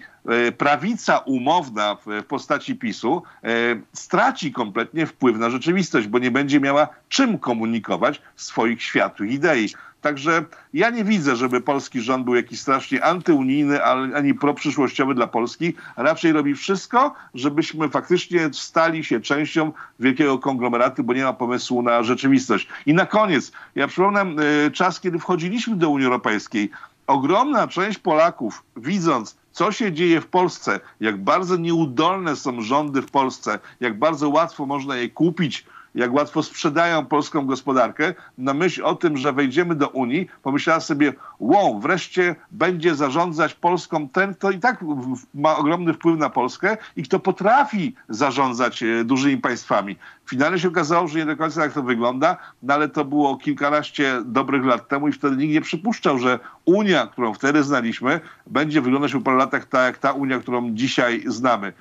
prawica 0.58 1.18
umowna 1.18 1.98
w 2.06 2.26
postaci 2.26 2.76
PiSu 2.76 3.24
e, 3.44 3.48
straci 3.94 4.52
kompletnie 4.52 5.06
wpływ 5.06 5.38
na 5.38 5.50
rzeczywistość, 5.50 6.08
bo 6.08 6.20
nie 6.20 6.32
będzie 6.32 6.60
miała 6.60 6.88
czym 7.10 7.40
komunikować 7.40 8.22
swoich 8.36 8.84
światłych 8.84 9.32
idei. 9.32 9.70
Także 10.02 10.46
ja 10.74 10.90
nie 10.90 11.04
widzę, 11.04 11.36
żeby 11.36 11.62
polski 11.62 12.02
rząd 12.02 12.26
był 12.26 12.36
jakiś 12.36 12.60
strasznie 12.60 13.04
antyunijny, 13.04 13.84
ani 14.16 14.34
proprzyszłościowy 14.34 15.16
dla 15.16 15.28
Polski. 15.28 15.74
Raczej 15.98 16.32
robi 16.32 16.56
wszystko, 16.56 17.14
żebyśmy 17.34 17.90
faktycznie 17.90 18.50
stali 18.54 19.04
się 19.04 19.22
częścią 19.22 19.72
wielkiego 20.00 20.40
konglomeratu, 20.40 21.04
bo 21.04 21.14
nie 21.14 21.24
ma 21.24 21.34
pomysłu 21.34 21.82
na 21.82 22.04
rzeczywistość. 22.04 22.68
I 22.86 22.94
na 22.94 23.06
koniec, 23.06 23.52
ja 23.76 23.88
przypomnę 23.88 24.44
y, 24.68 24.72
czas, 24.72 25.00
kiedy 25.00 25.20
wchodziliśmy 25.20 25.76
do 25.76 25.90
Unii 25.90 26.06
Europejskiej. 26.06 26.70
Ogromna 27.08 27.68
część 27.68 28.00
Polaków, 28.00 28.64
widząc, 28.78 29.38
co 29.54 29.72
się 29.72 29.92
dzieje 29.92 30.22
w 30.22 30.28
Polsce, 30.28 30.80
jak 31.00 31.24
bardzo 31.24 31.58
nieudolne 31.58 32.36
są 32.36 32.62
rządy 32.62 33.02
w 33.02 33.12
Polsce, 33.12 33.60
jak 33.80 34.00
bardzo 34.00 34.30
łatwo 34.30 34.66
można 34.66 34.96
je 34.96 35.10
kupić 35.10 35.66
jak 35.96 36.14
łatwo 36.14 36.44
sprzedają 36.44 37.06
polską 37.06 37.46
gospodarkę, 37.46 38.14
na 38.38 38.54
myśl 38.54 38.86
o 38.86 38.96
tym, 38.96 39.18
że 39.18 39.34
wejdziemy 39.34 39.76
do 39.76 39.88
Unii, 39.88 40.28
pomyślała 40.44 40.80
sobie, 40.80 41.14
wow, 41.40 41.80
wreszcie 41.80 42.36
będzie 42.52 42.96
zarządzać 42.96 43.54
Polską 43.54 44.10
ten, 44.10 44.36
kto 44.36 44.52
i 44.52 44.60
tak 44.60 44.86
ma 45.34 45.58
ogromny 45.58 45.94
wpływ 45.94 46.20
na 46.20 46.30
Polskę 46.30 46.78
i 46.96 47.04
kto 47.04 47.20
potrafi 47.20 47.96
zarządzać 48.10 48.84
e, 48.84 49.04
dużymi 49.04 49.38
państwami. 49.38 49.96
Finalnie 50.30 50.60
się 50.60 50.68
okazało, 50.68 51.08
że 51.08 51.20
nie 51.20 51.26
do 51.26 51.38
końca 51.38 51.62
tak 51.62 51.74
to 51.74 51.84
wygląda, 51.84 52.38
no 52.64 52.74
ale 52.74 52.90
to 52.90 53.06
było 53.06 53.38
kilkanaście 53.38 54.22
dobrych 54.26 54.66
lat 54.66 54.88
temu 54.88 55.08
i 55.08 55.12
wtedy 55.12 55.38
nikt 55.38 55.54
nie 55.54 55.62
przypuszczał, 55.62 56.20
że 56.20 56.40
Unia, 56.66 57.08
którą 57.08 57.34
wtedy 57.34 57.64
znaliśmy, 57.64 58.20
będzie 58.48 58.82
wyglądać 58.82 59.14
po 59.14 59.22
paru 59.22 59.38
latach 59.38 59.66
tak 59.66 59.86
jak 59.86 59.98
ta 59.98 60.12
Unia, 60.12 60.40
którą 60.40 60.72
dzisiaj 60.72 61.24
znamy. 61.28 61.74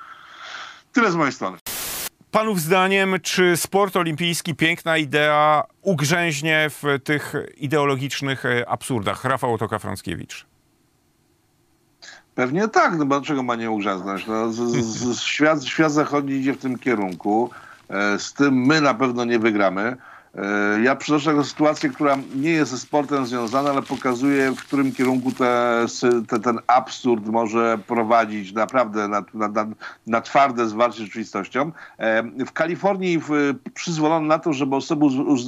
Tyle 0.92 1.10
z 1.10 1.16
mojej 1.16 1.32
strony. 1.32 1.61
Panów 2.32 2.60
zdaniem, 2.60 3.14
czy 3.22 3.56
sport 3.56 3.96
olimpijski, 3.96 4.54
piękna 4.54 4.96
idea, 4.96 5.64
ugrzęźnie 5.82 6.70
w 6.70 6.82
tych 7.04 7.34
ideologicznych 7.56 8.44
e, 8.46 8.68
absurdach? 8.68 9.24
Rafał 9.24 9.54
Otoka-Frąckiewicz. 9.54 10.46
Pewnie 12.34 12.68
tak, 12.68 12.98
no 12.98 13.06
bo 13.06 13.20
dlaczego 13.20 13.42
ma 13.42 13.56
nie 13.56 13.70
ugrzęznąć? 13.70 14.26
No, 14.26 14.52
z, 14.52 14.58
z, 14.58 15.20
świat, 15.20 15.64
świat 15.64 15.92
zachodni 15.92 16.32
idzie 16.32 16.52
w 16.52 16.58
tym 16.58 16.78
kierunku. 16.78 17.50
E, 17.88 18.18
z 18.18 18.32
tym 18.32 18.54
my 18.54 18.80
na 18.80 18.94
pewno 18.94 19.24
nie 19.24 19.38
wygramy. 19.38 19.96
E, 20.34 20.82
ja 20.82 20.96
przynoszę 20.96 21.30
taką 21.30 21.44
sytuację, 21.44 21.90
która 21.90 22.18
nie 22.36 22.50
jest 22.50 22.70
ze 22.70 22.78
sportem 22.78 23.26
związana, 23.26 23.70
ale 23.70 23.82
pokazuje, 23.82 24.52
w 24.52 24.64
którym 24.64 24.92
kierunku 24.92 25.32
te, 25.32 25.86
te, 26.28 26.40
ten 26.40 26.58
absurd 26.66 27.26
może 27.26 27.78
prowadzić 27.86 28.52
naprawdę 28.52 29.08
na, 29.08 29.24
na, 29.34 29.66
na 30.06 30.20
twarde 30.20 30.68
zwarcie 30.68 30.98
z 30.98 31.00
rzeczywistością. 31.00 31.72
E, 31.98 32.22
w 32.46 32.52
Kalifornii 32.52 33.20
przyzwolono 33.74 34.26
na 34.26 34.38
to, 34.38 34.52
żeby 34.52 34.76
osoby 34.76 35.06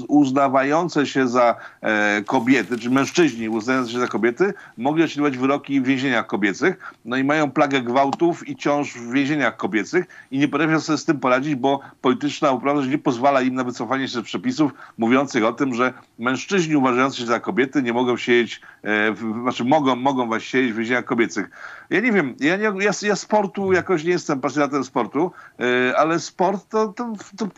uznawające 0.09 1.07
się 1.07 1.29
za 1.29 1.57
e, 1.81 2.23
kobiety, 2.23 2.79
czy 2.79 2.91
mężczyźni 2.91 3.49
uznający 3.49 3.93
się 3.93 4.01
za 4.01 4.09
kobiety, 4.09 4.55
mogli 4.79 5.05
otrzymywać 5.05 5.39
wyroki 5.39 5.81
w 5.81 5.85
więzieniach 5.85 6.27
kobiecych. 6.27 6.95
No 7.05 7.17
i 7.17 7.25
mają 7.25 7.51
plagę 7.51 7.83
gwałtów 7.83 8.49
i 8.49 8.57
ciąż 8.57 8.95
w 8.95 9.13
więzieniach 9.13 9.57
kobiecych 9.57 10.05
i 10.31 10.39
nie 10.39 10.49
potrafią 10.49 10.81
sobie 10.81 10.99
z 10.99 11.05
tym 11.05 11.21
poradzić, 11.21 11.55
bo 11.55 11.81
polityczna 12.01 12.53
uprawność 12.53 12.89
nie 12.89 12.99
pozwala 12.99 13.43
im 13.43 13.55
na 13.55 13.65
wycofanie 13.65 14.09
się 14.09 14.21
z 14.21 14.25
przepisów 14.25 14.74
mówiących 14.99 15.45
o 15.45 15.53
tym, 15.53 15.75
że 15.75 15.93
mężczyźni 16.19 16.77
uważający 16.77 17.17
się 17.17 17.27
za 17.27 17.41
kobiety 17.41 17.83
nie 17.83 17.93
mogą 17.93 18.17
siedzieć, 18.17 18.61
e, 18.85 19.15
znaczy 19.43 19.65
mogą, 19.65 19.97
mogą 19.97 20.27
właśnie 20.27 20.47
siedzieć 20.49 20.73
w 20.73 20.77
więzieniach 20.77 21.05
kobiecych. 21.05 21.51
Ja 21.91 22.01
nie 22.01 22.13
wiem, 22.13 22.35
ja, 22.41 22.57
nie, 22.57 22.85
ja, 22.85 22.91
ja 23.03 23.17
sportu 23.17 23.73
jakoś 23.73 24.05
nie 24.05 24.11
jestem 24.11 24.41
pasjonatem 24.41 24.85
sportu, 24.85 25.33
e, 25.61 25.99
ale 25.99 26.21
sport 26.21 26.69
to, 26.69 26.89
to, 26.89 27.13
to 27.37 27.49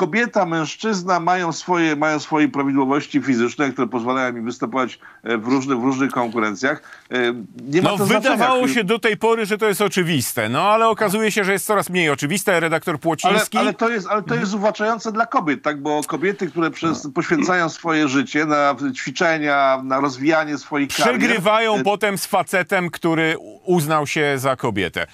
kobieta, 0.00 0.46
mężczyzna 0.46 1.20
mają 1.20 1.52
swoje, 1.52 1.96
mają 1.96 2.18
swoje 2.18 2.48
prawidłowości 2.48 3.22
fizyczne, 3.22 3.70
które 3.70 3.88
pozwalają 3.88 4.32
mi 4.32 4.40
występować 4.40 4.98
e, 5.22 5.38
w 5.38 5.48
różnych, 5.48 5.80
w 5.80 5.84
różnych 5.84 6.10
konkurencjach. 6.10 6.82
E, 7.10 7.16
Nie 7.64 7.82
ma 7.82 7.90
No 7.90 7.98
to 7.98 8.06
wydawało 8.06 8.68
się 8.68 8.84
do 8.84 8.98
tej 8.98 9.16
pory, 9.16 9.46
że 9.46 9.58
to 9.58 9.66
jest 9.66 9.80
oczywiste, 9.80 10.48
no 10.48 10.62
ale 10.62 10.88
okazuje 10.88 11.32
się, 11.32 11.44
że 11.44 11.52
jest 11.52 11.66
coraz 11.66 11.90
mniej 11.90 12.10
oczywiste. 12.10 12.60
Redaktor 12.60 12.92
Ale, 12.92 12.98
Płociński... 12.98 13.58
ale, 13.58 13.74
to 13.74 13.88
jest, 13.88 14.06
ale 14.06 14.22
to 14.22 14.34
jest 14.34 14.54
uwłaczające 14.54 15.12
dla 15.12 15.26
kobiet, 15.26 15.62
tak? 15.62 15.82
Bo 15.82 16.00
kobiety, 16.06 16.50
które 16.50 16.70
przez, 16.70 17.04
No. 17.04 17.10
poświęcają 17.10 17.68
swoje 17.68 18.08
życie 18.08 18.46
na 18.46 18.76
ćwiczenia, 18.96 19.82
na 19.84 20.00
rozwijanie 20.00 20.58
swoich 20.58 20.88
karier, 20.88 21.18
Przegrywają 21.18 21.76
e, 21.76 21.82
potem 21.82 22.18
z 22.18 22.26
facetem, 22.26 22.90
który 22.90 23.36
uznał 23.64 24.06
się 24.06 24.38
za 24.38 24.56
kobietę. 24.56 25.06